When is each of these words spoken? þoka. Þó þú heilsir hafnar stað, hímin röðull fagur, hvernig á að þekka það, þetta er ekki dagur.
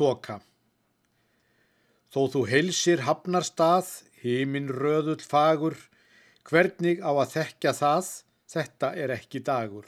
þoka. 0.00 0.40
Þó 2.10 2.22
þú 2.32 2.40
heilsir 2.50 3.04
hafnar 3.06 3.46
stað, 3.46 3.92
hímin 4.24 4.70
röðull 4.74 5.22
fagur, 5.22 5.76
hvernig 6.48 7.04
á 7.04 7.10
að 7.12 7.36
þekka 7.36 7.74
það, 7.76 8.08
þetta 8.50 8.94
er 8.98 9.14
ekki 9.14 9.42
dagur. 9.46 9.86